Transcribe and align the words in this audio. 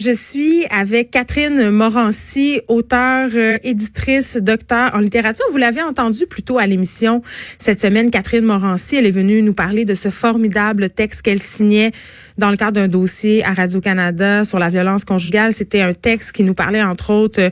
Je 0.00 0.12
suis 0.12 0.64
avec 0.70 1.10
Catherine 1.10 1.70
Morancy, 1.70 2.60
auteure, 2.68 3.30
euh, 3.34 3.58
éditrice, 3.64 4.36
docteur 4.36 4.94
en 4.94 4.98
littérature. 4.98 5.44
Vous 5.50 5.56
l'avez 5.56 5.82
entendu 5.82 6.28
plus 6.28 6.44
tôt 6.44 6.58
à 6.58 6.66
l'émission 6.66 7.20
cette 7.58 7.80
semaine. 7.80 8.08
Catherine 8.08 8.44
Morancy, 8.44 8.94
elle 8.94 9.06
est 9.06 9.10
venue 9.10 9.42
nous 9.42 9.54
parler 9.54 9.84
de 9.84 9.94
ce 9.94 10.10
formidable 10.10 10.88
texte 10.90 11.22
qu'elle 11.22 11.40
signait 11.40 11.90
dans 12.36 12.52
le 12.52 12.56
cadre 12.56 12.80
d'un 12.80 12.86
dossier 12.86 13.44
à 13.44 13.52
Radio-Canada 13.54 14.44
sur 14.44 14.60
la 14.60 14.68
violence 14.68 15.04
conjugale. 15.04 15.52
C'était 15.52 15.80
un 15.80 15.94
texte 15.94 16.30
qui 16.30 16.44
nous 16.44 16.54
parlait, 16.54 16.80
entre 16.80 17.10
autres, 17.10 17.40
euh, 17.40 17.50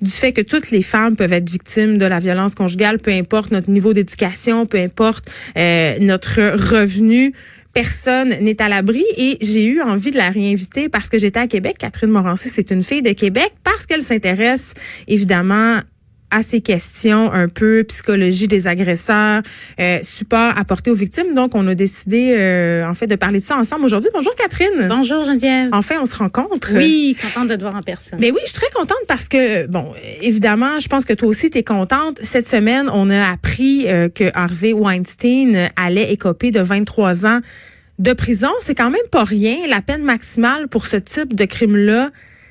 du 0.00 0.10
fait 0.10 0.32
que 0.32 0.40
toutes 0.40 0.70
les 0.70 0.82
femmes 0.82 1.14
peuvent 1.14 1.34
être 1.34 1.50
victimes 1.50 1.98
de 1.98 2.06
la 2.06 2.20
violence 2.20 2.54
conjugale, 2.54 3.00
peu 3.00 3.10
importe 3.10 3.50
notre 3.50 3.70
niveau 3.70 3.92
d'éducation, 3.92 4.64
peu 4.64 4.78
importe 4.78 5.30
euh, 5.58 5.98
notre 6.00 6.40
revenu 6.56 7.34
personne 7.72 8.30
n'est 8.40 8.60
à 8.60 8.68
l'abri 8.68 9.04
et 9.16 9.38
j'ai 9.40 9.64
eu 9.64 9.80
envie 9.80 10.10
de 10.10 10.16
la 10.16 10.30
réinviter 10.30 10.88
parce 10.88 11.08
que 11.08 11.18
j'étais 11.18 11.40
à 11.40 11.46
Québec. 11.46 11.76
Catherine 11.78 12.10
Morancy, 12.10 12.48
c'est 12.48 12.70
une 12.70 12.82
fille 12.82 13.02
de 13.02 13.12
Québec 13.12 13.52
parce 13.64 13.86
qu'elle 13.86 14.02
s'intéresse 14.02 14.74
évidemment 15.08 15.80
à 16.32 16.42
ces 16.42 16.60
questions 16.60 17.32
un 17.32 17.48
peu 17.48 17.84
psychologie 17.84 18.48
des 18.48 18.66
agresseurs, 18.66 19.42
euh, 19.78 19.98
support 20.02 20.52
apporté 20.56 20.90
aux 20.90 20.94
victimes. 20.94 21.34
Donc, 21.34 21.54
on 21.54 21.68
a 21.68 21.74
décidé 21.74 22.34
euh, 22.36 22.88
en 22.88 22.94
fait 22.94 23.06
de 23.06 23.16
parler 23.16 23.38
de 23.38 23.44
ça 23.44 23.56
ensemble 23.56 23.84
aujourd'hui. 23.84 24.10
Bonjour 24.12 24.34
Catherine. 24.34 24.88
Bonjour 24.88 25.24
Geneviève. 25.24 25.68
Enfin, 25.72 25.96
on 26.00 26.06
se 26.06 26.16
rencontre. 26.16 26.70
Oui, 26.74 27.16
contente 27.22 27.48
de 27.48 27.56
te 27.56 27.60
voir 27.60 27.76
en 27.76 27.82
personne. 27.82 28.18
Mais 28.20 28.30
oui, 28.30 28.40
je 28.44 28.50
suis 28.50 28.60
très 28.60 28.70
contente 28.70 28.98
parce 29.06 29.28
que 29.28 29.66
bon, 29.66 29.92
évidemment, 30.20 30.80
je 30.80 30.88
pense 30.88 31.04
que 31.04 31.12
toi 31.12 31.28
aussi 31.28 31.50
tu 31.50 31.58
es 31.58 31.62
contente. 31.62 32.18
Cette 32.22 32.48
semaine, 32.48 32.88
on 32.92 33.10
a 33.10 33.30
appris 33.30 33.86
euh, 33.86 34.08
que 34.08 34.24
Harvey 34.34 34.72
Weinstein 34.72 35.70
allait 35.76 36.12
écoper 36.12 36.50
de 36.50 36.60
23 36.60 37.26
ans 37.26 37.40
de 37.98 38.12
prison. 38.14 38.50
C'est 38.60 38.74
quand 38.74 38.90
même 38.90 39.00
pas 39.10 39.24
rien. 39.24 39.58
La 39.68 39.82
peine 39.82 40.02
maximale 40.02 40.68
pour 40.68 40.86
ce 40.86 40.96
type 40.96 41.34
de 41.34 41.44
crime-là, 41.44 42.10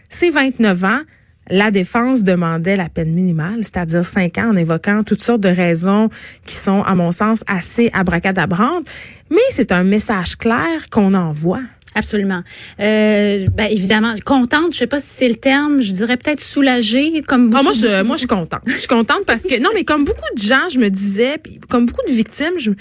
c'est 0.09 0.29
29 0.29 0.83
ans. 0.83 1.01
La 1.49 1.71
défense 1.71 2.23
demandait 2.23 2.75
la 2.75 2.87
peine 2.87 3.11
minimale, 3.11 3.57
c'est-à-dire 3.61 4.05
5 4.05 4.37
ans, 4.37 4.51
en 4.51 4.55
évoquant 4.55 5.03
toutes 5.03 5.21
sortes 5.21 5.41
de 5.41 5.49
raisons 5.49 6.09
qui 6.45 6.55
sont, 6.55 6.83
à 6.83 6.95
mon 6.95 7.11
sens, 7.11 7.43
assez 7.47 7.89
abracadabrantes. 7.93 8.85
Mais 9.29 9.37
c'est 9.49 9.71
un 9.71 9.83
message 9.83 10.37
clair 10.37 10.89
qu'on 10.89 11.13
envoie. 11.13 11.61
Absolument. 11.93 12.41
Euh, 12.79 13.47
ben, 13.53 13.67
évidemment, 13.69 14.15
contente, 14.23 14.73
je 14.73 14.77
sais 14.77 14.87
pas 14.87 14.99
si 14.99 15.07
c'est 15.09 15.27
le 15.27 15.35
terme, 15.35 15.81
je 15.81 15.91
dirais 15.91 16.15
peut-être 16.15 16.39
soulagée. 16.39 17.21
Comme 17.27 17.49
ah, 17.53 17.63
moi, 17.63 17.73
je, 17.73 18.03
moi, 18.03 18.15
je 18.15 18.19
suis 18.19 18.27
contente. 18.27 18.61
Je 18.65 18.77
suis 18.77 18.87
contente 18.87 19.25
parce 19.27 19.41
que, 19.41 19.59
non, 19.59 19.71
mais 19.73 19.83
comme 19.83 20.05
beaucoup 20.05 20.33
de 20.35 20.41
gens, 20.41 20.69
je 20.71 20.79
me 20.79 20.89
disais, 20.89 21.35
comme 21.69 21.87
beaucoup 21.87 22.05
de 22.07 22.13
victimes, 22.13 22.57
je, 22.59 22.71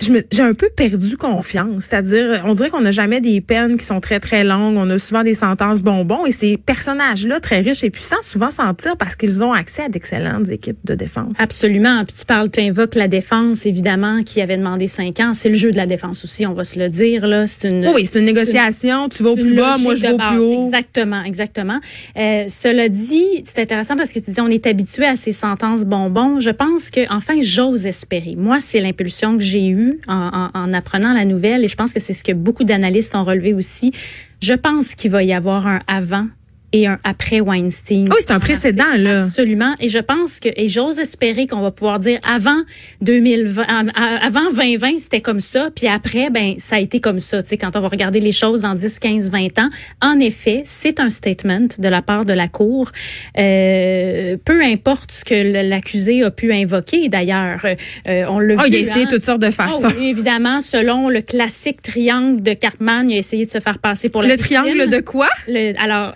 j'ai 0.00 0.42
un 0.42 0.54
peu 0.54 0.68
perdu 0.74 1.16
confiance. 1.16 1.84
C'est-à-dire, 1.84 2.42
on 2.44 2.54
dirait 2.54 2.70
qu'on 2.70 2.80
n'a 2.80 2.90
jamais 2.90 3.20
des 3.20 3.40
peines 3.40 3.76
qui 3.76 3.84
sont 3.84 4.00
très, 4.00 4.20
très 4.20 4.44
longues. 4.44 4.76
On 4.76 4.88
a 4.90 4.98
souvent 4.98 5.22
des 5.22 5.34
sentences 5.34 5.82
bonbons. 5.82 6.26
Et 6.26 6.32
ces 6.32 6.56
personnages-là, 6.56 7.40
très 7.40 7.60
riches 7.60 7.84
et 7.84 7.90
puissants, 7.90 8.22
souvent 8.22 8.50
s'en 8.50 8.74
tirent 8.74 8.96
parce 8.96 9.16
qu'ils 9.16 9.42
ont 9.42 9.52
accès 9.52 9.82
à 9.82 9.88
d'excellentes 9.88 10.48
équipes 10.48 10.78
de 10.84 10.94
défense. 10.94 11.34
Absolument. 11.38 12.04
Puis 12.04 12.16
tu 12.18 12.24
parles, 12.24 12.50
tu 12.50 12.60
invoques 12.60 12.94
la 12.94 13.08
défense, 13.08 13.66
évidemment, 13.66 14.22
qui 14.22 14.40
avait 14.40 14.56
demandé 14.56 14.86
cinq 14.86 15.20
ans. 15.20 15.34
C'est 15.34 15.48
le 15.48 15.54
jeu 15.54 15.72
de 15.72 15.76
la 15.76 15.86
défense 15.86 16.24
aussi, 16.24 16.46
on 16.46 16.52
va 16.52 16.64
se 16.64 16.78
le 16.78 16.88
dire. 16.88 17.26
là. 17.26 17.46
C'est 17.46 17.68
une, 17.68 17.86
oui, 17.88 18.06
c'est 18.06 18.18
une 18.18 18.26
négociation. 18.26 19.08
tu 19.08 19.22
vas 19.22 19.30
au 19.30 19.36
plus 19.36 19.54
bas, 19.54 19.78
moi 19.78 19.94
je 19.94 20.02
vais 20.02 20.12
au 20.12 20.18
plus 20.18 20.38
haut. 20.38 20.66
Exactement, 20.66 21.22
exactement. 21.24 21.80
Euh, 22.16 22.44
cela 22.48 22.88
dit, 22.88 23.24
c'est 23.44 23.60
intéressant 23.60 23.96
parce 23.96 24.12
que 24.12 24.18
tu 24.18 24.30
dis, 24.30 24.40
on 24.40 24.48
est 24.48 24.66
habitué 24.66 25.06
à 25.06 25.16
ces 25.16 25.32
sentences 25.32 25.84
bonbons. 25.84 26.40
Je 26.40 26.50
pense 26.50 26.90
que, 26.90 27.00
enfin, 27.12 27.34
j'ose 27.40 27.86
espérer. 27.86 28.34
Moi, 28.36 28.58
c'est 28.60 28.80
l'impulsion 28.80 29.36
que 29.36 29.42
j'ai 29.42 29.68
eue 29.68 29.87
en, 30.06 30.72
apprenant 30.72 31.12
la 31.12 31.24
nouvelle, 31.24 31.64
et 31.64 31.68
je 31.68 31.76
pense 31.76 31.92
que 31.92 32.00
c'est 32.00 32.12
ce 32.12 32.24
que 32.24 32.32
beaucoup 32.32 32.64
d'analystes 32.64 33.14
ont 33.14 33.24
relevé 33.24 33.54
aussi. 33.54 33.92
Je 34.40 34.54
pense 34.54 34.94
qu'il 34.94 35.10
va 35.10 35.22
y 35.22 35.32
avoir 35.32 35.66
un 35.66 35.80
avant 35.86 36.26
et 36.72 36.86
un 36.86 36.98
après 37.04 37.40
Weinstein. 37.40 38.08
Oui, 38.10 38.16
c'est 38.20 38.30
un 38.30 38.40
précédent 38.40 38.84
là. 38.96 39.22
Absolument. 39.22 39.74
Et 39.80 39.88
je 39.88 39.98
pense 39.98 40.40
que 40.40 40.48
et 40.54 40.68
j'ose 40.68 40.98
espérer 40.98 41.46
qu'on 41.46 41.60
va 41.60 41.70
pouvoir 41.70 41.98
dire 41.98 42.18
avant 42.22 42.60
2020 43.00 43.64
avant 44.22 44.50
2020, 44.50 44.98
c'était 44.98 45.20
comme 45.20 45.40
ça, 45.40 45.70
puis 45.74 45.88
après 45.88 46.30
ben 46.30 46.54
ça 46.58 46.76
a 46.76 46.80
été 46.80 47.00
comme 47.00 47.20
ça, 47.20 47.42
tu 47.42 47.50
sais 47.50 47.56
quand 47.56 47.74
on 47.76 47.80
va 47.80 47.88
regarder 47.88 48.20
les 48.20 48.32
choses 48.32 48.60
dans 48.60 48.74
10, 48.74 48.98
15, 48.98 49.30
20 49.30 49.58
ans. 49.58 49.68
En 50.02 50.18
effet, 50.18 50.62
c'est 50.64 51.00
un 51.00 51.10
statement 51.10 51.68
de 51.78 51.88
la 51.88 52.02
part 52.02 52.24
de 52.24 52.32
la 52.32 52.48
cour. 52.48 52.90
Euh, 53.38 54.36
peu 54.44 54.62
importe 54.62 55.12
ce 55.12 55.24
que 55.24 55.68
l'accusé 55.68 56.22
a 56.22 56.30
pu 56.30 56.52
invoquer 56.52 57.08
d'ailleurs, 57.08 57.64
euh, 57.64 58.24
on 58.28 58.38
le 58.38 58.56
oh, 58.58 58.62
il 58.66 58.74
a 58.74 58.78
essayé 58.78 59.04
hein. 59.04 59.08
toutes 59.10 59.24
sortes 59.24 59.42
de 59.42 59.50
façons. 59.50 59.88
Oh, 59.88 60.02
évidemment, 60.02 60.60
selon 60.60 61.08
le 61.08 61.22
classique 61.22 61.82
triangle 61.82 62.42
de 62.42 62.52
Cartman, 62.52 63.10
il 63.10 63.16
a 63.16 63.18
essayé 63.18 63.46
de 63.46 63.50
se 63.50 63.60
faire 63.60 63.78
passer 63.78 64.08
pour 64.08 64.22
le 64.22 64.36
triangle 64.36 64.88
de 64.88 65.00
quoi? 65.00 65.28
Le, 65.46 65.72
Alors, 65.82 66.14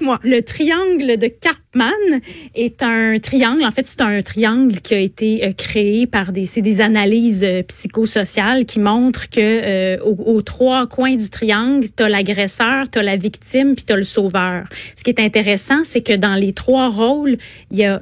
moi 0.00 0.18
Le 0.22 0.40
triangle 0.40 1.16
de 1.18 1.28
Karpman 1.28 2.20
est 2.54 2.82
un 2.82 3.18
triangle. 3.18 3.64
En 3.64 3.70
fait, 3.70 3.86
c'est 3.86 4.00
un 4.00 4.20
triangle 4.22 4.80
qui 4.80 4.94
a 4.94 4.98
été 4.98 5.44
euh, 5.44 5.52
créé 5.52 6.06
par 6.06 6.32
des, 6.32 6.46
c'est 6.46 6.62
des 6.62 6.80
analyses 6.80 7.44
euh, 7.44 7.62
psychosociales 7.62 8.64
qui 8.64 8.80
montrent 8.80 9.28
que 9.28 9.40
euh, 9.40 9.98
aux, 10.02 10.42
trois 10.42 10.86
coins 10.86 11.16
du 11.16 11.28
triangle, 11.30 11.88
t'as 11.94 12.08
l'agresseur, 12.08 12.88
t'as 12.90 13.02
la 13.02 13.16
victime, 13.16 13.74
puis 13.74 13.84
t'as 13.84 13.96
le 13.96 14.02
sauveur. 14.02 14.64
Ce 14.96 15.02
qui 15.02 15.10
est 15.10 15.20
intéressant, 15.20 15.84
c'est 15.84 16.02
que 16.02 16.14
dans 16.14 16.34
les 16.34 16.52
trois 16.52 16.88
rôles, 16.88 17.36
il 17.70 17.78
y 17.78 17.84
a 17.84 18.00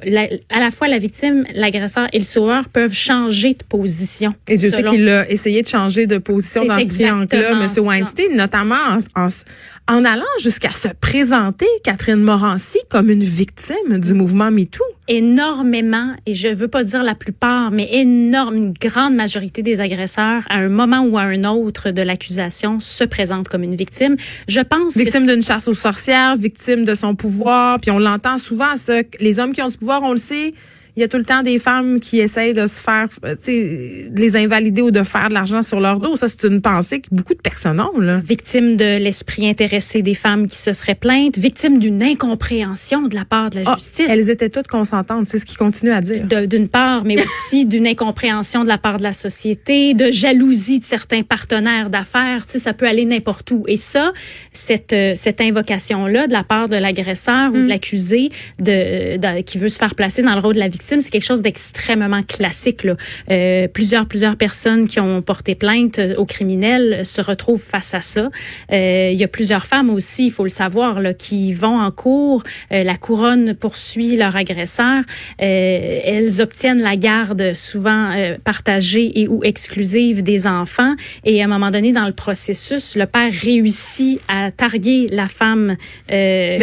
à 0.49 0.59
la 0.59 0.71
fois 0.71 0.87
la 0.87 0.99
victime, 0.99 1.43
l'agresseur 1.53 2.07
et 2.13 2.19
le 2.19 2.23
sauveur 2.23 2.69
peuvent 2.69 2.93
changer 2.93 3.53
de 3.53 3.63
position. 3.63 4.33
Et 4.47 4.57
Dieu 4.57 4.69
sais 4.69 4.83
qu'il 4.83 5.07
a 5.09 5.29
essayé 5.29 5.61
de 5.61 5.67
changer 5.67 6.07
de 6.07 6.17
position 6.17 6.65
dans 6.65 6.79
ce 6.79 6.87
triangle-là, 6.87 7.51
M. 7.51 7.85
Weinstein, 7.85 8.35
notamment 8.35 8.75
en, 8.75 9.25
en, 9.25 9.27
en 9.87 10.03
allant 10.03 10.23
jusqu'à 10.41 10.71
se 10.71 10.89
présenter, 10.99 11.65
Catherine 11.83 12.21
Morancy, 12.21 12.79
comme 12.89 13.09
une 13.09 13.23
victime 13.23 13.99
du 13.99 14.13
mouvement 14.13 14.51
MeToo. 14.51 14.83
Énormément, 15.07 16.13
et 16.25 16.35
je 16.35 16.49
veux 16.49 16.67
pas 16.67 16.83
dire 16.83 17.03
la 17.03 17.15
plupart, 17.15 17.71
mais 17.71 17.87
énorme, 17.93 18.57
une 18.57 18.73
grande 18.73 19.15
majorité 19.15 19.61
des 19.61 19.79
agresseurs, 19.79 20.43
à 20.49 20.57
un 20.57 20.67
moment 20.67 21.01
ou 21.01 21.17
à 21.17 21.21
un 21.21 21.43
autre 21.45 21.91
de 21.91 22.01
l'accusation, 22.01 22.81
se 22.81 23.05
présentent 23.05 23.47
comme 23.47 23.63
une 23.63 23.75
victime. 23.75 24.17
Je 24.49 24.59
pense 24.59 24.97
victime 24.97 25.25
d'une 25.25 25.41
chasse 25.41 25.69
aux 25.69 25.73
sorcières, 25.73 26.35
victime 26.35 26.83
de 26.83 26.93
son 26.93 27.15
pouvoir, 27.15 27.79
puis 27.79 27.91
on 27.91 27.99
l'entend 27.99 28.37
souvent 28.37 28.75
ça. 28.75 29.01
Les 29.21 29.39
hommes 29.39 29.53
qui 29.53 29.61
ont 29.61 29.69
ce 29.69 29.77
pouvoir, 29.77 30.03
on 30.03 30.11
le 30.11 30.17
sait 30.17 30.53
il 30.97 31.01
y 31.01 31.03
a 31.03 31.07
tout 31.07 31.17
le 31.17 31.23
temps 31.23 31.43
des 31.43 31.59
femmes 31.59 31.99
qui 31.99 32.17
essayent 32.17 32.53
de 32.53 32.65
se 32.65 32.81
faire, 32.81 33.07
euh, 33.23 33.35
tu 33.35 33.43
sais, 33.43 34.09
de 34.09 34.19
les 34.19 34.35
invalider 34.35 34.81
ou 34.81 34.89
de 34.89 35.03
faire 35.03 35.29
de 35.29 35.35
l'argent 35.35 35.61
sur 35.61 35.79
leur 35.79 35.99
dos. 35.99 36.15
Ça, 36.15 36.27
c'est 36.27 36.47
une 36.47 36.59
pensée 36.59 37.01
que 37.01 37.09
beaucoup 37.11 37.35
de 37.35 37.39
personnes 37.39 37.79
ont. 37.79 37.99
Là. 37.99 38.17
Victimes 38.17 38.77
de 38.77 38.97
l'esprit 38.97 39.47
intéressé 39.47 40.01
des 40.01 40.15
femmes 40.15 40.47
qui 40.47 40.57
se 40.57 40.73
seraient 40.73 40.95
plaintes, 40.95 41.37
victimes 41.37 41.77
d'une 41.77 42.01
incompréhension 42.01 43.03
de 43.03 43.13
la 43.13 43.25
part 43.25 43.51
de 43.51 43.57
la 43.57 43.61
ah, 43.67 43.75
justice. 43.75 44.07
elles 44.09 44.31
étaient 44.31 44.49
toutes 44.49 44.65
consentantes, 44.65 45.27
c'est 45.27 45.37
ce 45.37 45.45
qu'ils 45.45 45.59
continuent 45.59 45.93
à 45.93 46.01
dire. 46.01 46.25
D'une 46.47 46.67
part, 46.67 47.05
mais 47.05 47.17
aussi 47.23 47.67
d'une 47.67 47.85
incompréhension 47.85 48.63
de 48.63 48.67
la 48.67 48.79
part 48.79 48.97
de 48.97 49.03
la 49.03 49.13
société, 49.13 49.93
de 49.93 50.09
jalousie 50.09 50.79
de 50.79 50.83
certains 50.83 51.21
partenaires 51.21 51.91
d'affaires. 51.91 52.47
Tu 52.47 52.53
sais, 52.53 52.59
ça 52.59 52.73
peut 52.73 52.87
aller 52.87 53.05
n'importe 53.05 53.51
où. 53.51 53.63
Et 53.67 53.77
ça, 53.77 54.13
cette 54.51 54.93
euh, 54.93 55.13
cette 55.15 55.41
invocation-là 55.41 56.25
de 56.25 56.33
la 56.33 56.43
part 56.43 56.69
de 56.69 56.75
l'agresseur 56.75 57.51
ou 57.51 57.57
de 57.57 57.61
mm. 57.61 57.67
l'accusé 57.67 58.29
de, 58.57 59.17
de, 59.17 59.41
qui 59.41 59.59
veut 59.59 59.69
se 59.69 59.77
faire 59.77 59.93
placer 59.93 60.23
dans 60.23 60.33
le 60.33 60.39
rôle 60.39 60.55
de 60.55 60.59
la 60.59 60.67
victime 60.67 60.86
c'est 61.01 61.09
quelque 61.09 61.25
chose 61.25 61.41
d'extrêmement 61.41 62.23
classique. 62.23 62.83
Là. 62.83 62.95
Euh, 63.31 63.67
plusieurs, 63.67 64.05
plusieurs 64.07 64.35
personnes 64.35 64.87
qui 64.87 64.99
ont 64.99 65.21
porté 65.21 65.55
plainte 65.55 65.99
aux 66.17 66.25
criminels 66.25 67.05
se 67.05 67.21
retrouvent 67.21 67.63
face 67.63 67.93
à 67.93 68.01
ça. 68.01 68.29
Euh, 68.71 69.09
il 69.11 69.19
y 69.19 69.23
a 69.23 69.27
plusieurs 69.27 69.65
femmes 69.65 69.89
aussi, 69.89 70.27
il 70.27 70.31
faut 70.31 70.43
le 70.43 70.49
savoir, 70.49 71.01
là, 71.01 71.13
qui 71.13 71.53
vont 71.53 71.79
en 71.79 71.91
cours. 71.91 72.43
Euh, 72.71 72.83
la 72.83 72.95
couronne 72.95 73.55
poursuit 73.55 74.15
leur 74.15 74.35
agresseur. 74.35 75.03
Euh, 75.41 75.99
elles 76.03 76.41
obtiennent 76.41 76.81
la 76.81 76.95
garde 76.95 77.53
souvent 77.53 78.11
euh, 78.11 78.37
partagée 78.43 79.21
et 79.21 79.27
ou 79.27 79.43
exclusive 79.43 80.23
des 80.23 80.47
enfants. 80.47 80.93
Et 81.25 81.41
à 81.41 81.45
un 81.45 81.47
moment 81.47 81.71
donné, 81.71 81.91
dans 81.91 82.05
le 82.05 82.13
processus, 82.13 82.95
le 82.95 83.05
père 83.05 83.31
réussit 83.31 84.19
à 84.27 84.51
targuer 84.51 85.07
la 85.11 85.27
femme 85.27 85.75
euh, 86.11 86.57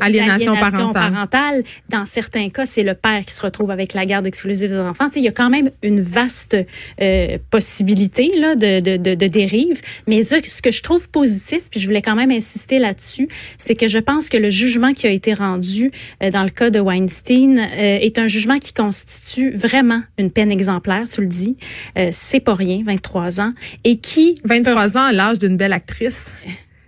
aliénation 0.00 0.54
parentale. 0.56 0.92
parentale. 0.92 1.62
Dans 1.88 2.04
certains 2.04 2.48
cas, 2.50 2.66
c'est 2.66 2.82
le 2.82 2.94
père 2.94 3.24
qui 3.26 3.33
se 3.34 3.42
retrouve 3.42 3.70
avec 3.70 3.94
la 3.94 4.06
garde 4.06 4.26
exclusive 4.26 4.70
des 4.70 4.78
enfants. 4.78 5.08
il 5.14 5.22
y 5.22 5.28
a 5.28 5.32
quand 5.32 5.50
même 5.50 5.70
une 5.82 6.00
vaste 6.00 6.56
euh, 7.00 7.38
possibilité 7.50 8.30
là, 8.36 8.54
de, 8.54 8.80
de, 8.80 8.96
de, 8.96 9.14
de, 9.14 9.26
dérive. 9.26 9.80
Mais 10.06 10.22
ce, 10.22 10.36
ce 10.46 10.62
que 10.62 10.70
je 10.70 10.82
trouve 10.82 11.08
positif, 11.10 11.68
puis 11.70 11.80
je 11.80 11.86
voulais 11.86 12.02
quand 12.02 12.14
même 12.14 12.30
insister 12.30 12.78
là-dessus, 12.78 13.28
c'est 13.58 13.74
que 13.74 13.88
je 13.88 13.98
pense 13.98 14.28
que 14.28 14.36
le 14.36 14.50
jugement 14.50 14.92
qui 14.92 15.06
a 15.06 15.10
été 15.10 15.34
rendu 15.34 15.90
euh, 16.22 16.30
dans 16.30 16.44
le 16.44 16.50
cas 16.50 16.70
de 16.70 16.80
Weinstein 16.80 17.58
euh, 17.58 17.98
est 18.00 18.18
un 18.18 18.26
jugement 18.26 18.58
qui 18.58 18.72
constitue 18.72 19.52
vraiment 19.52 20.02
une 20.18 20.30
peine 20.30 20.50
exemplaire, 20.50 21.04
tu 21.12 21.20
le 21.20 21.26
dis. 21.26 21.56
C'est 22.10 22.40
pas 22.40 22.54
rien, 22.54 22.82
23 22.84 23.40
ans. 23.40 23.50
Et 23.84 23.98
qui... 23.98 24.40
23 24.44 24.96
ans 24.96 25.04
à 25.04 25.12
l'âge 25.12 25.38
d'une 25.38 25.56
belle 25.56 25.72
actrice. 25.72 26.34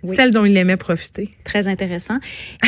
Celle 0.05 0.31
dont 0.31 0.45
il 0.45 0.55
aimait 0.57 0.77
profiter. 0.77 1.29
Très 1.43 1.67
intéressant. 1.67 2.17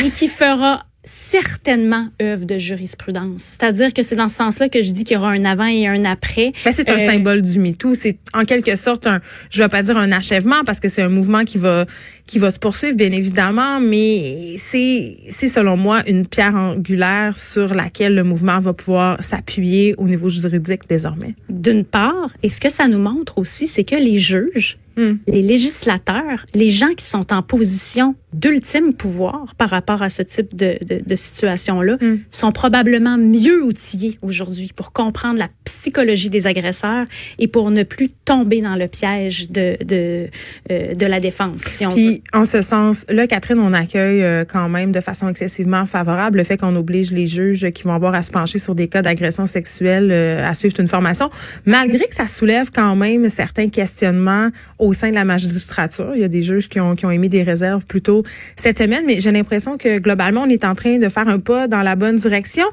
Et 0.03 0.09
qui 0.09 0.27
fera 0.27 0.85
certainement 1.11 2.07
œuvre 2.21 2.45
de 2.45 2.57
jurisprudence. 2.57 3.41
C'est-à-dire 3.41 3.93
que 3.93 4.03
c'est 4.03 4.15
dans 4.15 4.29
ce 4.29 4.35
sens-là 4.37 4.69
que 4.69 4.81
je 4.83 4.91
dis 4.91 5.03
qu'il 5.03 5.15
y 5.15 5.19
aura 5.19 5.31
un 5.31 5.43
avant 5.43 5.65
et 5.65 5.87
un 5.87 6.05
après. 6.05 6.53
Ben, 6.63 6.71
c'est 6.71 6.89
un 6.89 6.97
Euh, 6.99 7.05
symbole 7.05 7.41
du 7.41 7.59
MeToo. 7.59 7.95
C'est 7.95 8.17
en 8.33 8.45
quelque 8.45 8.75
sorte 8.75 9.07
un, 9.07 9.19
je 9.49 9.61
vais 9.63 9.69
pas 9.69 9.81
dire 9.81 9.97
un 9.97 10.11
achèvement 10.11 10.63
parce 10.65 10.79
que 10.79 10.87
c'est 10.87 11.01
un 11.01 11.09
mouvement 11.09 11.45
qui 11.45 11.57
va, 11.57 11.85
qui 12.27 12.37
va 12.37 12.51
se 12.51 12.59
poursuivre, 12.59 12.95
bien 12.95 13.11
évidemment, 13.11 13.79
mais 13.79 14.55
c'est, 14.57 15.17
c'est 15.29 15.47
selon 15.47 15.77
moi 15.77 16.03
une 16.07 16.27
pierre 16.27 16.55
angulaire 16.55 17.35
sur 17.35 17.73
laquelle 17.73 18.13
le 18.15 18.23
mouvement 18.23 18.59
va 18.59 18.73
pouvoir 18.73 19.21
s'appuyer 19.23 19.95
au 19.97 20.07
niveau 20.07 20.29
juridique 20.29 20.81
désormais. 20.87 21.33
D'une 21.49 21.85
part, 21.85 22.29
et 22.43 22.49
ce 22.49 22.59
que 22.61 22.69
ça 22.69 22.87
nous 22.87 22.99
montre 22.99 23.39
aussi, 23.39 23.65
c'est 23.67 23.83
que 23.83 23.95
les 23.95 24.19
juges, 24.19 24.77
Hmm. 24.99 25.17
les 25.27 25.41
législateurs, 25.41 26.45
les 26.53 26.69
gens 26.69 26.93
qui 26.97 27.05
sont 27.05 27.31
en 27.31 27.41
position 27.41 28.15
d'ultime 28.33 28.93
pouvoir 28.93 29.55
par 29.57 29.69
rapport 29.69 30.01
à 30.01 30.09
ce 30.09 30.21
type 30.23 30.55
de, 30.55 30.77
de, 30.85 31.01
de 31.05 31.15
situation-là, 31.15 31.95
Hmm. 32.01 32.17
sont 32.29 32.51
probablement 32.51 33.17
mieux 33.17 33.63
outillés 33.63 34.17
aujourd'hui 34.21 34.71
pour 34.75 34.91
comprendre 34.91 35.39
la 35.39 35.47
psychologie 35.79 36.29
des 36.29 36.45
agresseurs 36.45 37.05
et 37.39 37.47
pour 37.47 37.71
ne 37.71 37.83
plus 37.83 38.09
tomber 38.09 38.61
dans 38.61 38.75
le 38.75 38.87
piège 38.87 39.49
de, 39.49 39.77
de, 39.83 40.27
euh, 40.71 40.93
de 40.93 41.05
la 41.05 41.19
défense, 41.21 41.61
si 41.61 41.85
on 41.85 41.89
veut. 41.89 41.95
Puis, 41.95 42.23
en 42.33 42.43
ce 42.43 42.61
sens, 42.61 43.05
là, 43.07 43.27
Catherine, 43.27 43.59
on 43.59 43.71
accueille 43.71 44.21
euh, 44.23 44.43
quand 44.45 44.67
même 44.67 44.91
de 44.91 44.99
façon 44.99 45.29
excessivement 45.29 45.85
favorable 45.85 46.37
le 46.37 46.43
fait 46.43 46.57
qu'on 46.57 46.75
oblige 46.75 47.11
les 47.11 47.27
juges 47.27 47.69
qui 47.71 47.83
vont 47.83 47.93
avoir 47.93 48.13
à 48.13 48.21
se 48.21 48.31
pencher 48.31 48.59
sur 48.59 48.75
des 48.75 48.89
cas 48.89 49.01
d'agression 49.01 49.45
sexuelle 49.47 50.09
euh, 50.11 50.45
à 50.45 50.53
suivre 50.53 50.77
une 50.79 50.87
formation, 50.87 51.29
malgré 51.65 52.05
que 52.05 52.15
ça 52.15 52.27
soulève 52.27 52.71
quand 52.73 52.95
même 52.95 53.29
certains 53.29 53.69
questionnements 53.69 54.49
au 54.79 54.91
sein 54.93 55.09
de 55.09 55.15
la 55.15 55.25
magistrature. 55.25 56.11
Il 56.15 56.21
y 56.21 56.25
a 56.25 56.27
des 56.27 56.41
juges 56.41 56.67
qui 56.67 56.79
ont, 56.81 56.95
qui 56.95 57.05
ont 57.05 57.11
émis 57.11 57.29
des 57.29 57.43
réserves 57.43 57.85
plus 57.85 58.01
tôt 58.01 58.23
cette 58.57 58.79
semaine, 58.79 59.03
mais 59.07 59.21
j'ai 59.21 59.31
l'impression 59.31 59.77
que 59.77 59.99
globalement, 59.99 60.43
on 60.43 60.49
est 60.49 60.65
en 60.65 60.75
train 60.75 60.97
de 60.97 61.09
faire 61.09 61.27
un 61.27 61.39
pas 61.39 61.67
dans 61.67 61.83
la 61.83 61.95
bonne 61.95 62.17
direction. 62.17 62.65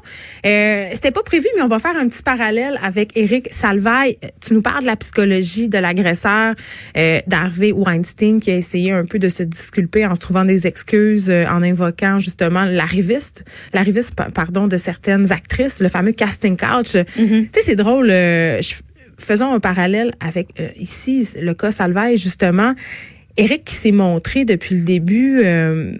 Euh, 0.45 0.87
C'était 0.93 1.11
pas 1.11 1.23
prévu, 1.23 1.47
mais 1.55 1.61
on 1.61 1.67
va 1.69 1.79
faire 1.79 1.95
un 1.95 2.07
petit 2.09 2.23
parallèle 2.23 2.79
avec 2.83 2.96
Éric 3.15 3.47
Salvaille. 3.51 4.17
Tu 4.41 4.53
nous 4.53 4.61
parles 4.61 4.81
de 4.81 4.87
la 4.87 4.95
psychologie 4.95 5.67
de 5.67 5.77
l'agresseur 5.77 6.55
euh, 6.97 7.19
d'Harvey 7.27 7.71
Weinstein 7.71 8.39
qui 8.39 8.51
a 8.51 8.55
essayé 8.55 8.91
un 8.91 9.05
peu 9.05 9.19
de 9.19 9.29
se 9.29 9.43
disculper 9.43 10.05
en 10.05 10.15
se 10.15 10.19
trouvant 10.19 10.45
des 10.45 10.67
excuses, 10.67 11.29
euh, 11.29 11.45
en 11.47 11.61
invoquant 11.63 12.19
justement 12.19 12.65
l'arriviste, 12.65 13.43
l'arriviste, 13.73 14.15
pa- 14.15 14.29
pardon, 14.33 14.67
de 14.67 14.77
certaines 14.77 15.31
actrices, 15.31 15.79
le 15.79 15.89
fameux 15.89 16.11
casting 16.13 16.57
couch. 16.57 16.95
Tu 17.15 17.49
sais, 17.53 17.61
c'est 17.61 17.75
drôle. 17.75 18.09
euh, 18.11 18.61
je- 18.61 18.75
faisons 19.19 19.51
un 19.53 19.59
parallèle 19.59 20.13
avec 20.19 20.49
euh, 20.59 20.69
ici 20.75 21.27
le 21.41 21.53
cas 21.55 21.71
Salvaille 21.71 22.17
justement. 22.17 22.73
Éric 23.35 23.65
qui 23.65 23.75
s'est 23.75 23.91
montré 23.91 24.45
depuis 24.45 24.75
le 24.75 24.81
début 24.83 25.41
euh, 25.43 25.93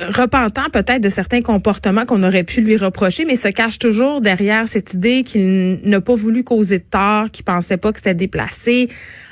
repentant 0.00 0.70
peut-être 0.72 1.00
de 1.00 1.08
certains 1.08 1.42
comportements 1.42 2.06
qu'on 2.06 2.22
aurait 2.22 2.44
pu 2.44 2.60
lui 2.60 2.76
reprocher, 2.76 3.24
mais 3.24 3.36
se 3.36 3.48
cache 3.48 3.78
toujours 3.78 4.20
derrière 4.20 4.68
cette 4.68 4.94
idée 4.94 5.24
qu'il 5.24 5.80
n'a 5.84 6.00
pas 6.00 6.14
voulu 6.14 6.44
causer 6.44 6.78
de 6.78 6.84
tort, 6.84 7.30
qu'il 7.30 7.44
pensait 7.44 7.76
pas 7.76 7.92
que 7.92 7.98
c'était 7.98 8.14
déplacé. 8.14 8.88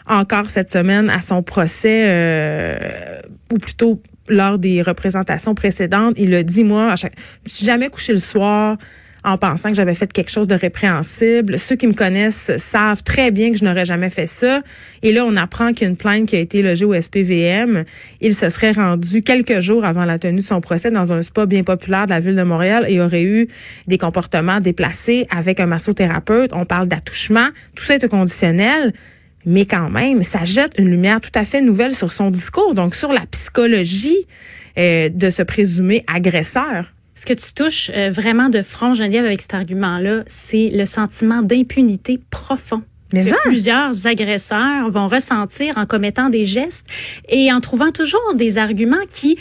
Encore 0.09 0.47
cette 0.47 0.71
semaine 0.71 1.11
à 1.11 1.21
son 1.21 1.43
procès, 1.43 2.05
euh, 2.07 3.21
ou 3.53 3.59
plutôt 3.59 4.01
lors 4.29 4.59
des 4.59 4.83
représentations 4.83 5.55
précédentes, 5.55 6.15
il 6.17 6.35
a 6.35 6.43
dit 6.43 6.65
moi, 6.65 6.93
à 6.93 6.97
chaque, 6.97 7.15
je 7.45 7.51
me 7.51 7.55
suis 7.55 7.67
jamais 7.67 7.89
couché 7.89 8.13
le 8.13 8.19
soir 8.19 8.77
en 9.27 9.39
pensant 9.39 9.71
que 9.71 9.75
j'avais 9.75 9.97
fait 9.97 10.11
quelque 10.13 10.31
chose 10.31 10.47
de 10.47 10.55
répréhensible. 10.55 11.59
Ceux 11.59 11.75
qui 11.75 11.89
me 11.89 11.93
connaissent 11.93 12.53
savent 12.59 13.03
très 13.03 13.33
bien 13.33 13.51
que 13.51 13.59
je 13.59 13.65
n'aurais 13.65 13.85
jamais 13.85 14.09
fait 14.09 14.29
ça. 14.29 14.63
Et 15.03 15.13
là, 15.13 15.25
on 15.27 15.37
apprend 15.37 15.73
qu'il 15.73 15.83
y 15.83 15.85
a 15.87 15.89
une 15.89 15.97
plainte 15.97 16.29
qui 16.29 16.37
a 16.37 16.39
été 16.39 16.63
logée 16.63 16.85
au 16.85 16.95
SPVM. 16.95 17.85
Il 18.21 18.35
se 18.37 18.49
serait 18.49 18.71
rendu 18.71 19.23
quelques 19.23 19.59
jours 19.59 19.85
avant 19.85 20.05
la 20.05 20.21
tenue 20.21 20.39
de 20.39 20.43
son 20.43 20.61
procès 20.61 20.93
dans 20.93 21.13
un 21.13 21.23
spa 21.23 21.45
bien 21.45 21.65
populaire 21.65 22.07
de 22.07 22.11
la 22.11 22.21
ville 22.21 22.37
de 22.37 22.43
Montréal 22.45 22.87
et 22.89 23.01
aurait 23.01 23.25
eu 23.25 23.49
des 23.89 23.99
comportements 23.99 24.61
déplacés 24.61 25.27
avec 25.29 25.59
un 25.59 25.67
massothérapeute. 25.67 26.53
On 26.55 26.65
parle 26.65 26.87
d'attouchement. 26.87 27.49
Tout 27.75 27.85
ça 27.85 27.97
est 27.97 28.09
conditionnel. 28.09 28.93
Mais 29.45 29.67
quand 29.67 29.91
même, 29.91 30.23
ça 30.23 30.45
jette 30.45 30.75
une 30.79 30.89
lumière 30.89 31.21
tout 31.21 31.31
à 31.35 31.45
fait 31.45 31.61
nouvelle 31.61 31.95
sur 31.95 32.13
son 32.13 32.31
discours, 32.31 32.75
donc 32.75 32.95
sur 32.95 33.13
la 33.13 33.27
psychologie 33.31 34.27
euh, 34.79 35.09
de 35.09 35.31
ce 35.31 35.43
présumé 35.43 36.05
agresseur. 36.13 36.93
Ce 37.19 37.25
que 37.25 37.33
tu 37.33 37.53
touches 37.55 37.91
euh, 37.95 38.11
vraiment 38.11 38.51
de 38.51 38.61
front, 38.61 38.93
Geneviève, 38.93 39.25
avec 39.25 39.41
cet 39.41 39.55
argument-là, 39.55 40.23
c'est 40.27 40.69
le 40.69 40.85
sentiment 40.85 41.41
d'impunité 41.43 42.21
profond. 42.31 42.83
Mais 43.13 43.23
que 43.23 43.29
ça. 43.29 43.37
plusieurs 43.45 44.07
agresseurs 44.07 44.91
vont 44.91 45.07
ressentir 45.07 45.79
en 45.79 45.87
commettant 45.87 46.29
des 46.29 46.45
gestes 46.45 46.87
et 47.29 47.53
en 47.53 47.61
trouvant 47.61 47.93
toujours 47.93 48.35
des 48.35 48.59
arguments 48.59 48.97
qui- 49.09 49.39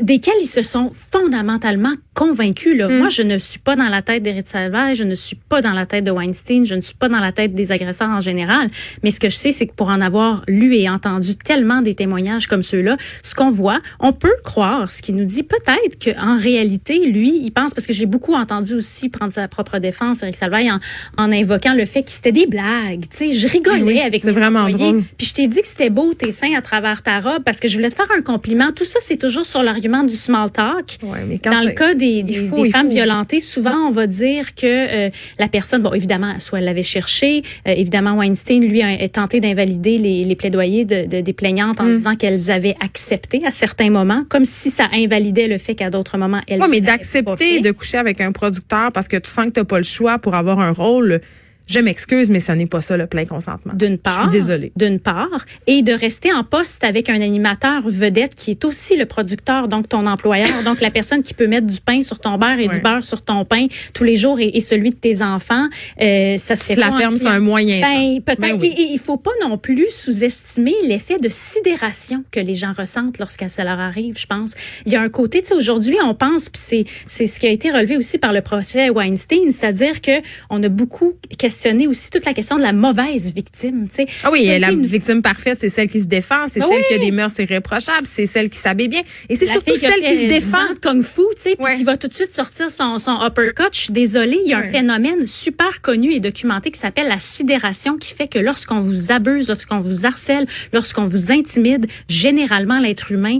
desquels 0.00 0.34
ils 0.40 0.46
se 0.48 0.62
sont 0.62 0.90
fondamentalement 0.92 1.92
convaincus. 2.14 2.76
Là. 2.76 2.88
Moi, 2.88 3.08
je 3.08 3.22
ne 3.22 3.38
suis 3.38 3.58
pas 3.58 3.76
dans 3.76 3.88
la 3.88 4.02
tête 4.02 4.22
d'Éric 4.22 4.46
Salvaire, 4.46 4.94
je 4.94 5.04
ne 5.04 5.14
suis 5.14 5.36
pas 5.36 5.60
dans 5.62 5.72
la 5.72 5.86
tête 5.86 6.04
de 6.04 6.10
Weinstein, 6.10 6.66
je 6.66 6.74
ne 6.74 6.80
suis 6.80 6.94
pas 6.94 7.08
dans 7.08 7.20
la 7.20 7.32
tête 7.32 7.54
des 7.54 7.72
agresseurs 7.72 8.10
en 8.10 8.20
général. 8.20 8.68
Mais 9.02 9.10
ce 9.10 9.20
que 9.20 9.28
je 9.30 9.36
sais, 9.36 9.52
c'est 9.52 9.66
que 9.66 9.72
pour 9.74 9.88
en 9.88 10.00
avoir 10.00 10.42
lu 10.48 10.74
et 10.76 10.88
entendu 10.90 11.36
tellement 11.36 11.80
des 11.82 11.94
témoignages 11.94 12.46
comme 12.46 12.62
ceux-là, 12.62 12.96
ce 13.22 13.34
qu'on 13.34 13.50
voit, 13.50 13.80
on 14.00 14.12
peut 14.12 14.34
croire, 14.44 14.90
ce 14.92 15.00
qui 15.02 15.12
nous 15.12 15.24
dit 15.24 15.42
peut-être 15.42 15.98
qu'en 16.04 16.36
réalité, 16.38 17.06
lui, 17.06 17.40
il 17.42 17.50
pense, 17.50 17.72
parce 17.74 17.86
que 17.86 17.92
j'ai 17.92 18.06
beaucoup 18.06 18.34
entendu 18.34 18.74
aussi 18.74 19.08
prendre 19.08 19.32
sa 19.32 19.48
propre 19.48 19.78
défense, 19.78 20.22
Éric 20.22 20.36
Salvaille, 20.36 20.70
en, 20.70 20.80
en 21.16 21.32
invoquant 21.32 21.74
le 21.74 21.86
fait 21.86 22.02
que 22.02 22.10
c'était 22.10 22.32
des 22.32 22.46
blagues. 22.46 23.04
Tu 23.10 23.16
sais, 23.16 23.32
je 23.32 23.46
rigolais 23.48 23.82
Oui, 23.82 24.00
avec 24.00 24.20
c'est 24.20 24.28
mes 24.28 24.32
vraiment 24.38 24.60
employés. 24.60 24.92
drôle. 24.92 25.04
Puis 25.16 25.28
je 25.28 25.34
t'ai 25.34 25.46
dit 25.48 25.62
que 25.62 25.66
c'était 25.68 25.90
beau 25.90 26.12
tes 26.14 26.30
seins 26.30 26.54
à 26.56 26.62
travers 26.62 27.02
ta 27.02 27.20
robe 27.20 27.42
parce 27.44 27.58
que 27.60 27.68
je 27.68 27.76
voulais 27.76 27.90
te 27.90 27.96
faire 27.96 28.10
un 28.16 28.22
compliment. 28.22 28.70
Tout 28.72 28.84
ça, 28.84 28.98
c'est 29.00 29.11
toujours 29.16 29.44
sur 29.46 29.62
l'argument 29.62 30.02
du 30.04 30.14
small 30.16 30.50
talk. 30.50 30.98
Ouais, 31.02 31.20
mais 31.28 31.38
quand 31.38 31.50
Dans 31.52 31.62
le 31.62 31.70
cas 31.72 31.94
des, 31.94 32.06
il 32.06 32.24
des, 32.26 32.34
faut- 32.34 32.56
des 32.62 32.68
il 32.68 32.72
femmes 32.72 32.86
faut- 32.88 32.92
violentées, 32.94 33.40
souvent 33.40 33.76
on 33.88 33.90
va 33.90 34.06
dire 34.06 34.54
que 34.54 34.66
euh, 34.66 35.10
la 35.38 35.48
personne, 35.48 35.82
bon 35.82 35.92
évidemment, 35.92 36.34
soit 36.38 36.58
elle 36.58 36.64
l'avait 36.66 36.82
cherché, 36.82 37.42
euh, 37.66 37.72
évidemment 37.72 38.14
Weinstein 38.14 38.64
lui 38.64 38.82
a, 38.82 38.88
a 38.88 39.08
tenté 39.08 39.40
d'invalider 39.40 39.98
les, 39.98 40.24
les 40.24 40.36
plaidoyers 40.36 40.84
de, 40.84 41.06
de- 41.06 41.20
des 41.20 41.32
plaignantes 41.32 41.80
Mm. 41.80 41.84
en 41.84 41.88
disant 41.88 42.16
qu'elles 42.16 42.50
avaient 42.50 42.76
accepté 42.80 43.42
à 43.46 43.50
certains 43.50 43.90
moments, 43.90 44.24
comme 44.28 44.44
si 44.44 44.70
ça 44.70 44.88
invalidait 44.92 45.48
le 45.48 45.58
fait 45.58 45.74
qu'à 45.74 45.90
d'autres 45.90 46.18
moments 46.18 46.40
elles. 46.48 46.60
Oui, 46.60 46.68
mais 46.70 46.80
d'accepter 46.80 47.60
de 47.60 47.70
coucher 47.70 47.98
avec 47.98 48.20
un 48.20 48.32
producteur 48.32 48.90
parce 48.92 49.08
que 49.08 49.16
tu 49.16 49.30
sens 49.30 49.46
que 49.46 49.50
tu 49.52 49.60
n'as 49.60 49.64
pas 49.64 49.78
le 49.78 49.84
choix 49.84 50.18
pour 50.18 50.34
avoir 50.34 50.60
un 50.60 50.70
rôle, 50.72 51.20
je 51.66 51.78
m'excuse, 51.78 52.28
mais 52.30 52.40
ce 52.40 52.52
n'est 52.52 52.66
pas 52.66 52.82
ça 52.82 52.96
le 52.96 53.06
plein 53.06 53.24
consentement. 53.24 53.72
D'une 53.74 53.92
Je 53.94 53.96
part. 53.98 54.22
suis 54.22 54.30
désolée. 54.32 54.72
D'une 54.76 54.98
part. 55.00 55.44
Et 55.66 55.82
de 55.82 55.92
rester 55.92 56.32
en 56.32 56.44
poste 56.44 56.84
avec 56.84 57.08
un 57.08 57.20
animateur 57.20 57.82
vedette 57.88 58.34
qui 58.34 58.50
est 58.52 58.64
aussi 58.64 58.96
le 58.96 59.06
producteur, 59.06 59.68
donc 59.68 59.88
ton 59.88 60.06
employeur, 60.06 60.62
donc 60.64 60.80
la 60.80 60.90
personne 60.90 61.22
qui 61.22 61.34
peut 61.34 61.46
mettre 61.46 61.66
du 61.66 61.80
pain 61.80 62.02
sur 62.02 62.18
ton 62.18 62.36
beurre 62.38 62.58
et 62.58 62.68
Ouais. 62.68 62.74
du 62.74 62.80
beurre 62.80 63.04
sur 63.04 63.22
ton 63.22 63.44
pain 63.44 63.66
tous 63.94 64.04
les 64.04 64.16
jours 64.16 64.38
et, 64.40 64.48
et 64.54 64.60
celui 64.60 64.90
de 64.90 64.96
tes 64.96 65.22
enfants. 65.22 65.66
Euh, 66.00 66.36
ça 66.38 66.56
se 66.56 66.64
fait 66.64 66.74
la 66.74 66.86
sur 66.90 66.96
client. 66.96 67.12
un 67.26 67.40
moyen 67.40 67.80
Ben, 67.80 68.20
peut-être. 68.22 68.40
Ben 68.40 68.58
oui. 68.60 68.74
Et- 68.76 68.82
et 68.82 68.86
il 68.92 68.98
faut 68.98 69.16
pas 69.16 69.30
non 69.42 69.56
plus 69.58 69.88
sous-estimer 69.90 70.74
l'effet 70.84 71.18
de 71.18 71.28
sidération 71.28 72.24
que 72.30 72.40
les 72.40 72.54
gens 72.54 72.72
ressentent 72.76 73.18
lorsqu'à 73.18 73.48
ça 73.48 73.64
leur 73.64 73.78
arrive, 73.78 74.18
je 74.18 74.26
pense. 74.26 74.54
Il 74.86 74.92
y 74.92 74.96
a 74.96 75.00
un 75.00 75.08
côté, 75.08 75.40
tu 75.42 75.48
sais, 75.48 75.54
aujourd'hui, 75.54 75.96
on 76.04 76.14
pense, 76.14 76.48
puis 76.48 76.60
c'est, 76.64 76.84
c'est 77.06 77.26
ce 77.26 77.38
qui 77.40 77.46
a 77.46 77.50
été 77.50 77.70
relevé 77.70 77.96
aussi 77.96 78.18
par 78.18 78.32
le 78.32 78.40
procès 78.42 78.90
Weinstein, 78.90 79.50
c'est-à-dire 79.52 80.00
que 80.00 80.20
on 80.50 80.62
a 80.62 80.68
beaucoup 80.68 81.14
questionné 81.38 81.51
aussi 81.88 82.10
toute 82.10 82.24
la 82.24 82.34
question 82.34 82.56
de 82.56 82.62
la 82.62 82.72
mauvaise 82.72 83.32
victime. 83.34 83.86
Ah 84.24 84.30
oui, 84.30 84.46
la 84.58 84.70
une- 84.70 84.84
victime 84.84 85.22
parfaite, 85.22 85.58
c'est 85.60 85.68
celle 85.68 85.88
qui 85.88 86.00
se 86.00 86.06
défend, 86.06 86.46
c'est 86.48 86.60
Ah 86.62 86.66
celle 86.68 86.78
oui. 86.78 86.82
qui 86.88 86.94
a 86.94 86.98
des 86.98 87.10
mœurs 87.10 87.32
irréprochables, 87.38 88.06
c'est 88.06 88.26
celle 88.26 88.50
qui 88.50 88.58
s'habille 88.58 88.88
bien. 88.88 89.02
Et 89.28 89.36
c'est 89.36 89.46
surtout 89.46 89.74
celle 89.76 90.00
qui 90.02 90.16
se 90.16 90.22
10 90.22 90.28
défend. 90.28 90.58
ans 90.58 90.72
de 90.74 90.78
kung 90.78 91.02
fu, 91.02 91.20
tu 91.36 91.42
sais, 91.42 91.56
Ouais. 91.58 91.76
qui 91.76 91.84
va 91.84 91.96
tout 91.96 92.08
de 92.08 92.12
suite 92.14 92.32
sortir 92.32 92.70
son, 92.70 92.98
son 92.98 93.18
uppercut. 93.24 93.68
Je 93.72 93.78
suis 93.80 93.92
désolée, 93.92 94.38
il 94.44 94.50
y 94.50 94.54
a 94.54 94.58
un 94.58 94.62
phénomène 94.62 95.26
super 95.26 95.80
connu 95.82 96.12
et 96.12 96.20
documenté 96.20 96.70
qui 96.70 96.78
s'appelle 96.78 97.08
la 97.08 97.18
sidération, 97.18 97.96
qui 97.98 98.14
fait 98.14 98.28
que 98.28 98.38
lorsqu'on 98.38 98.80
vous 98.80 99.12
abuse, 99.12 99.48
lorsqu'on 99.48 99.78
vous 99.78 100.06
harcèle, 100.06 100.46
lorsqu'on 100.72 101.06
vous 101.06 101.32
intimide, 101.32 101.86
généralement 102.08 102.78
l'être 102.80 103.12
humain 103.12 103.38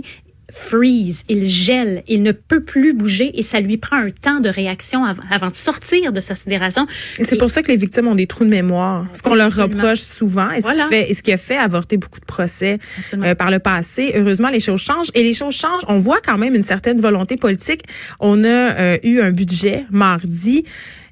freeze, 0.55 1.23
il 1.29 1.45
gèle, 1.47 2.03
il 2.07 2.21
ne 2.21 2.31
peut 2.31 2.63
plus 2.63 2.93
bouger 2.93 3.31
et 3.37 3.43
ça 3.43 3.59
lui 3.59 3.77
prend 3.77 3.97
un 3.97 4.09
temps 4.11 4.39
de 4.39 4.49
réaction 4.49 5.03
av- 5.03 5.19
avant 5.31 5.49
de 5.49 5.55
sortir 5.55 6.13
de 6.13 6.19
sa 6.19 6.35
sidération. 6.35 6.85
Et 7.17 7.23
c'est 7.23 7.37
pour 7.37 7.49
ça 7.49 7.63
que 7.63 7.69
les 7.69 7.77
victimes 7.77 8.07
ont 8.07 8.15
des 8.15 8.27
trous 8.27 8.43
de 8.45 8.49
mémoire. 8.49 9.07
Ce 9.13 9.21
qu'on 9.21 9.35
leur 9.35 9.53
reproche 9.55 10.01
souvent 10.01 10.51
et 10.51 10.57
ce, 10.61 10.67
Voilà. 10.67 10.83
qui 10.83 10.89
fait, 10.89 11.09
et 11.11 11.13
ce 11.13 11.23
qui 11.23 11.31
a 11.33 11.37
fait 11.37 11.57
avorter 11.57 11.97
beaucoup 11.97 12.19
de 12.19 12.25
procès 12.25 12.77
euh, 13.15 13.33
par 13.35 13.49
le 13.51 13.59
passé. 13.59 14.11
Heureusement, 14.15 14.49
les 14.49 14.59
choses 14.59 14.81
changent. 14.81 15.09
Et 15.15 15.23
les 15.23 15.33
choses 15.33 15.55
changent. 15.55 15.83
On 15.87 15.97
voit 15.97 16.19
quand 16.23 16.37
même 16.37 16.53
une 16.55 16.61
certaine 16.61 17.01
volonté 17.01 17.35
politique. 17.35 17.81
On 18.19 18.43
a 18.43 18.47
euh, 18.47 18.97
eu 19.03 19.19
un 19.21 19.31
budget 19.31 19.85
mardi 19.91 20.65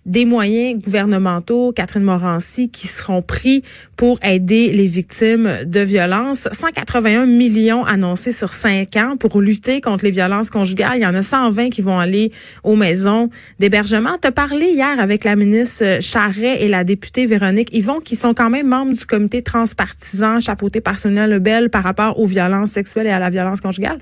des 0.05 0.25
moyens 0.25 0.81
gouvernementaux, 0.83 1.71
Catherine 1.73 2.03
Morancy, 2.03 2.69
qui 2.69 2.87
seront 2.87 3.21
pris 3.21 3.63
pour 3.95 4.19
aider 4.23 4.71
les 4.71 4.87
victimes 4.87 5.49
de 5.65 5.79
violences. 5.79 6.49
181 6.51 7.25
millions 7.25 7.85
annoncés 7.85 8.31
sur 8.31 8.51
cinq 8.51 8.95
ans 8.95 9.15
pour 9.17 9.41
lutter 9.41 9.79
contre 9.79 10.05
les 10.05 10.11
violences 10.11 10.49
conjugales. 10.49 10.93
Il 10.95 11.03
y 11.03 11.05
en 11.05 11.13
a 11.13 11.21
120 11.21 11.69
qui 11.69 11.81
vont 11.81 11.99
aller 11.99 12.31
aux 12.63 12.75
maisons 12.75 13.29
d'hébergement. 13.59 14.17
Tu 14.21 14.27
as 14.27 14.31
parlé 14.31 14.67
hier 14.67 14.99
avec 14.99 15.23
la 15.23 15.35
ministre 15.35 15.99
Charret 16.01 16.63
et 16.63 16.67
la 16.67 16.83
députée 16.83 17.25
Véronique 17.27 17.69
Yvon, 17.73 17.99
qui 17.99 18.15
sont 18.15 18.33
quand 18.33 18.49
même 18.49 18.67
membres 18.67 18.93
du 18.93 19.05
comité 19.05 19.41
transpartisan 19.43 20.39
chapeauté 20.39 20.81
par 20.81 20.97
Sonia 20.97 21.27
Lebel 21.27 21.69
par 21.69 21.83
rapport 21.83 22.19
aux 22.19 22.25
violences 22.25 22.71
sexuelles 22.71 23.07
et 23.07 23.11
à 23.11 23.19
la 23.19 23.29
violence 23.29 23.61
conjugale. 23.61 23.99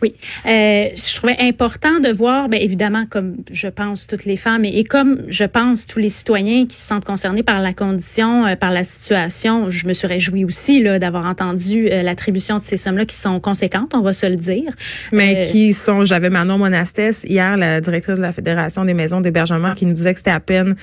Oui, 0.00 0.14
euh, 0.46 0.88
je 0.94 1.16
trouvais 1.16 1.36
important 1.38 2.00
de 2.00 2.10
voir, 2.10 2.48
bien 2.48 2.60
évidemment, 2.60 3.04
comme 3.08 3.36
je 3.50 3.68
pense 3.68 4.06
toutes 4.06 4.24
les 4.24 4.36
femmes 4.36 4.64
et, 4.64 4.84
comme 4.84 5.22
je 5.28 5.44
pense 5.44 5.86
tous 5.86 5.98
les 5.98 6.08
citoyens 6.08 6.66
qui 6.66 6.76
se 6.76 6.86
sentent 6.86 7.04
concernés 7.04 7.42
par 7.42 7.60
la 7.60 7.72
condition, 7.72 8.46
euh, 8.46 8.56
par 8.56 8.72
la 8.72 8.84
situation, 8.84 9.68
je 9.68 9.86
me 9.86 9.92
suis 9.92 10.06
réjouie 10.06 10.44
aussi 10.44 10.82
là 10.82 10.98
d'avoir 10.98 11.26
entendu 11.26 11.88
euh, 11.90 12.02
l'attribution 12.02 12.58
de 12.58 12.62
ces 12.62 12.76
sommes-là 12.76 13.04
qui 13.04 13.16
sont 13.16 13.38
conséquentes, 13.40 13.92
on 13.94 14.02
va 14.02 14.12
se 14.12 14.26
le 14.26 14.36
dire. 14.36 14.72
Mais 15.12 15.46
qui 15.50 15.72
sont, 15.72 16.04
j'avais 16.04 16.30
Manon 16.30 16.58
Monastès 16.58 17.24
hier, 17.24 17.56
la 17.56 17.80
directrice 17.80 18.16
de 18.16 18.22
la 18.22 18.32
Fédération 18.32 18.84
des 18.84 18.94
maisons 18.94 19.20
d'hébergement, 19.20 19.72
qui 19.74 19.86
nous 19.86 19.94
disait 19.94 20.12
que 20.12 20.18
c'était 20.18 20.30
à 20.30 20.40
peine 20.40 20.76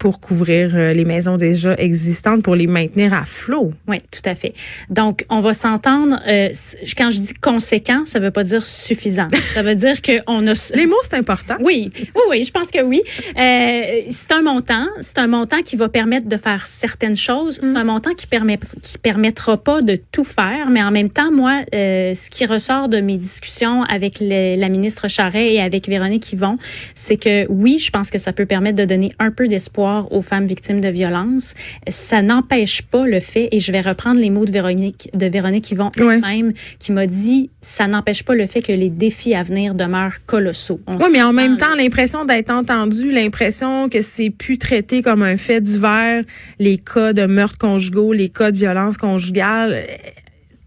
pour 0.00 0.18
couvrir 0.18 0.74
euh, 0.74 0.94
les 0.94 1.04
maisons 1.04 1.36
déjà 1.36 1.74
existantes, 1.74 2.42
pour 2.42 2.56
les 2.56 2.66
maintenir 2.66 3.12
à 3.12 3.26
flot. 3.26 3.72
Oui, 3.86 3.98
tout 4.10 4.22
à 4.24 4.34
fait. 4.34 4.54
Donc, 4.88 5.26
on 5.28 5.40
va 5.40 5.52
s'entendre. 5.52 6.18
Euh, 6.26 6.48
quand 6.96 7.10
je 7.10 7.20
dis 7.20 7.34
conséquent, 7.34 8.04
ça 8.06 8.18
veut 8.18 8.30
pas 8.30 8.42
dire 8.42 8.64
suffisant. 8.64 9.28
ça 9.54 9.62
veut 9.62 9.74
dire 9.74 10.00
que 10.00 10.12
on 10.26 10.46
a. 10.46 10.72
Les 10.74 10.86
mots, 10.86 10.96
c'est 11.02 11.14
important. 11.14 11.56
Oui, 11.60 11.92
oui, 11.94 12.22
oui, 12.30 12.42
je 12.42 12.50
pense 12.50 12.70
que 12.70 12.82
oui. 12.82 13.02
Euh, 13.38 14.00
c'est 14.08 14.32
un 14.32 14.40
montant. 14.42 14.86
C'est 15.02 15.18
un 15.18 15.26
montant 15.26 15.60
qui 15.62 15.76
va 15.76 15.90
permettre 15.90 16.28
de 16.28 16.36
faire 16.38 16.66
certaines 16.66 17.16
choses. 17.16 17.60
C'est 17.62 17.68
mm. 17.68 17.76
un 17.76 17.84
montant 17.84 18.14
qui 18.14 18.26
permet 18.26 18.58
qui 18.82 18.96
permettra 18.96 19.58
pas 19.58 19.82
de 19.82 19.96
tout 20.10 20.24
faire, 20.24 20.70
mais 20.70 20.82
en 20.82 20.90
même 20.90 21.10
temps, 21.10 21.30
moi, 21.30 21.60
euh, 21.74 22.14
ce 22.14 22.30
qui 22.30 22.46
ressort 22.46 22.88
de 22.88 23.02
mes 23.02 23.18
discussions 23.18 23.82
avec 23.82 24.20
la 24.20 24.68
ministre 24.70 25.08
Charret 25.08 25.52
et 25.52 25.60
avec 25.60 25.88
Véronique 25.88 26.32
Yvon, 26.32 26.56
c'est 26.94 27.18
que 27.18 27.46
oui, 27.50 27.78
je 27.78 27.90
pense 27.90 28.10
que 28.10 28.18
ça 28.18 28.32
peut 28.32 28.46
permettre 28.46 28.76
de 28.76 28.86
donner 28.86 29.12
un 29.18 29.30
peu 29.30 29.46
d'espoir 29.46 29.89
aux 30.10 30.22
femmes 30.22 30.46
victimes 30.46 30.80
de 30.80 30.88
violences. 30.88 31.54
Ça 31.88 32.22
n'empêche 32.22 32.82
pas 32.82 33.06
le 33.06 33.20
fait, 33.20 33.48
et 33.52 33.60
je 33.60 33.72
vais 33.72 33.80
reprendre 33.80 34.20
les 34.20 34.30
mots 34.30 34.44
de 34.44 34.52
Véronique, 34.52 35.10
de 35.14 35.26
Véronique 35.26 35.64
qui 35.64 35.74
vont 35.74 35.90
même, 35.98 36.52
qui 36.78 36.92
m'a 36.92 37.06
dit, 37.06 37.50
ça 37.60 37.86
n'empêche 37.86 38.22
pas 38.22 38.34
le 38.34 38.46
fait 38.46 38.62
que 38.62 38.72
les 38.72 38.90
défis 38.90 39.34
à 39.34 39.42
venir 39.42 39.74
demeurent 39.74 40.24
colossaux. 40.26 40.80
oui, 40.88 41.06
mais 41.12 41.22
en 41.22 41.32
même 41.32 41.56
temps, 41.56 41.74
l'impression 41.74 42.24
d'être 42.24 42.50
entendu, 42.50 43.10
l'impression 43.10 43.88
que 43.88 44.00
c'est 44.00 44.30
plus 44.30 44.58
traité 44.58 45.02
comme 45.02 45.22
un 45.22 45.36
fait 45.36 45.60
divers, 45.60 46.22
les 46.58 46.78
cas 46.78 47.12
de 47.12 47.26
meurtres 47.26 47.58
conjugaux, 47.58 48.12
les 48.12 48.28
cas 48.28 48.50
de 48.50 48.56
violence 48.56 48.96
conjugale. 48.96 49.84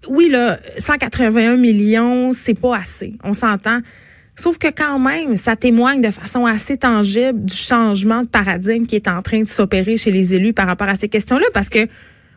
Oui, 0.08 0.30
là, 0.30 0.60
181 0.78 1.56
millions, 1.56 2.34
c'est 2.34 2.60
pas 2.60 2.78
assez. 2.78 3.14
On 3.24 3.34
s'entend. 3.34 3.80
Sauf 4.36 4.58
que 4.58 4.68
quand 4.70 4.98
même, 5.00 5.36
ça 5.36 5.56
témoigne 5.56 6.02
de 6.02 6.10
façon 6.10 6.46
assez 6.46 6.78
tangible 6.78 7.46
du 7.46 7.54
changement 7.54 8.24
de 8.24 8.28
paradigme 8.28 8.86
qui 8.86 8.96
est 8.96 9.08
en 9.08 9.22
train 9.22 9.42
de 9.42 9.48
s'opérer 9.48 9.96
chez 9.98 10.12
les 10.12 10.34
élus 10.34 10.54
par 10.54 10.68
rapport 10.68 10.90
à 10.90 10.96
ces 10.96 11.08
questions-là, 11.08 11.46
parce 11.54 11.70
que 11.70 11.88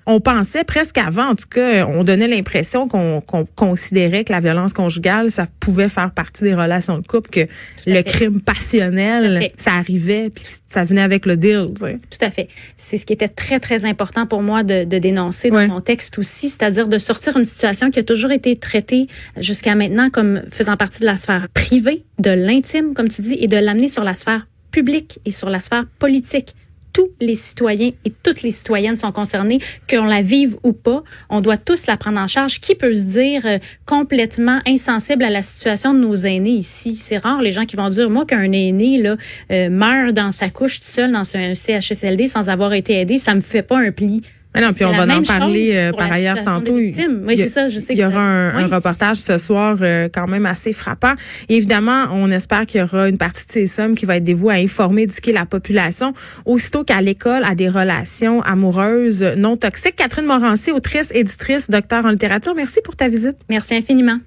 on 0.06 0.20
pensait 0.20 0.62
presque 0.62 0.98
avant, 0.98 1.30
en 1.30 1.34
tout 1.34 1.48
cas, 1.48 1.84
on 1.86 2.04
donnait 2.04 2.28
l'impression 2.28 2.86
qu'on 2.88 3.20
considérait 3.56 4.22
que 4.22 4.32
la 4.32 4.38
violence 4.38 4.72
conjugale, 4.72 5.32
ça 5.32 5.48
pouvait 5.58 5.88
faire 5.88 6.12
partie 6.12 6.44
des 6.44 6.54
relations 6.54 6.98
de 6.98 7.06
couple, 7.06 7.28
que 7.30 7.46
le 7.86 8.02
crime 8.02 8.40
passionnel, 8.40 9.50
ça 9.56 9.72
arrivait, 9.72 10.30
puis 10.30 10.44
ça 10.68 10.84
venait 10.84 11.02
avec 11.02 11.26
le 11.26 11.36
deal. 11.36 11.70
Tu 11.74 11.80
sais. 11.80 11.98
Tout 12.10 12.24
à 12.24 12.30
fait. 12.30 12.48
C'est 12.76 12.98
ce 12.98 13.04
qui 13.06 13.12
était 13.12 13.28
très, 13.28 13.58
très 13.58 13.84
important 13.84 14.26
pour 14.26 14.42
moi 14.42 14.62
de, 14.62 14.84
de 14.84 14.98
dénoncer 14.98 15.50
dans 15.50 15.66
mon 15.66 15.80
texte 15.80 16.18
aussi, 16.18 16.48
c'est-à-dire 16.48 16.86
de 16.86 16.98
sortir 16.98 17.36
une 17.36 17.44
situation 17.44 17.90
qui 17.90 17.98
a 17.98 18.04
toujours 18.04 18.30
été 18.30 18.54
traitée 18.56 19.08
jusqu'à 19.38 19.74
maintenant 19.74 20.08
comme 20.10 20.42
faisant 20.50 20.76
partie 20.76 21.00
de 21.00 21.06
la 21.06 21.16
sphère 21.16 21.48
privée, 21.52 22.04
de 22.20 22.30
l'intime, 22.30 22.94
comme 22.94 23.08
tu 23.08 23.22
dis, 23.22 23.36
et 23.40 23.48
de 23.48 23.56
l'amener 23.56 23.88
sur 23.88 24.04
la 24.04 24.14
sphère 24.14 24.46
publique 24.70 25.18
et 25.24 25.32
sur 25.32 25.50
la 25.50 25.58
sphère 25.58 25.84
politique 25.98 26.54
tous 26.96 27.10
les 27.20 27.34
citoyens 27.34 27.90
et 28.06 28.10
toutes 28.22 28.40
les 28.40 28.50
citoyennes 28.50 28.96
sont 28.96 29.12
concernés, 29.12 29.58
qu'on 29.88 30.06
la 30.06 30.22
vive 30.22 30.56
ou 30.62 30.72
pas. 30.72 31.02
On 31.28 31.42
doit 31.42 31.58
tous 31.58 31.86
la 31.86 31.98
prendre 31.98 32.18
en 32.18 32.26
charge. 32.26 32.58
Qui 32.58 32.74
peut 32.74 32.94
se 32.94 33.04
dire 33.04 33.42
euh, 33.44 33.58
complètement 33.84 34.60
insensible 34.66 35.22
à 35.22 35.28
la 35.28 35.42
situation 35.42 35.92
de 35.92 35.98
nos 35.98 36.14
aînés 36.14 36.52
ici? 36.52 36.96
C'est 36.96 37.18
rare 37.18 37.42
les 37.42 37.52
gens 37.52 37.66
qui 37.66 37.76
vont 37.76 37.90
dire, 37.90 38.08
moi, 38.08 38.24
qu'un 38.24 38.50
aîné 38.50 38.96
là 38.96 39.16
euh, 39.50 39.68
meurt 39.68 40.14
dans 40.14 40.32
sa 40.32 40.48
couche 40.48 40.80
tout 40.80 40.86
seul 40.86 41.12
dans 41.12 41.36
un 41.36 41.54
CHSLD 41.54 42.28
sans 42.28 42.48
avoir 42.48 42.72
été 42.72 42.98
aidé, 42.98 43.18
ça 43.18 43.34
me 43.34 43.40
fait 43.40 43.62
pas 43.62 43.78
un 43.78 43.92
pli. 43.92 44.22
Mais 44.56 44.62
non, 44.62 44.72
puis 44.72 44.86
on 44.86 44.92
va 44.92 45.02
en 45.02 45.22
parler 45.22 45.72
euh, 45.74 45.92
par 45.92 46.10
ailleurs 46.10 46.42
tantôt. 46.42 46.72
Oui, 46.72 46.92
c'est 47.36 47.48
ça, 47.48 47.68
je 47.68 47.78
sais. 47.78 47.92
Il 47.92 47.98
y 47.98 48.04
aura 48.04 48.20
un, 48.20 48.66
reportage 48.66 49.18
ce 49.18 49.38
soir 49.38 49.76
euh, 49.80 50.08
quand 50.12 50.26
même 50.26 50.46
assez 50.46 50.72
frappant. 50.72 51.12
évidemment, 51.48 52.06
on 52.10 52.30
espère 52.30 52.64
qu'il 52.66 52.80
y 52.80 52.82
aura 52.82 53.08
une 53.08 53.18
partie 53.18 53.46
de 53.46 53.52
ces 53.52 53.66
sommes 53.66 53.94
qui 53.94 54.06
va 54.06 54.16
être 54.16 54.24
dévouée 54.24 54.54
à 54.54 54.56
informer, 54.56 55.02
éduquer 55.02 55.32
la 55.32 55.44
population, 55.44 56.14
aussitôt 56.46 56.84
qu'à 56.84 57.00
l'école 57.02 57.44
a 57.44 57.54
des 57.54 57.68
relations 57.68 58.42
amoureuses 58.42 59.22
non 59.36 59.56
toxiques. 59.56 59.96
Catherine 59.96 60.24
Morancy, 60.24 60.72
autrice, 60.72 61.12
éditrice, 61.14 61.70
docteur 61.70 62.06
en 62.06 62.10
littérature, 62.10 62.54
merci 62.56 62.80
pour 62.82 62.96
ta 62.96 63.08
visite. 63.08 63.36
Merci 63.50 63.74
infiniment. 63.74 64.18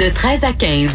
De 0.00 0.12
13 0.12 0.44
à 0.44 0.52
15. 0.52 0.94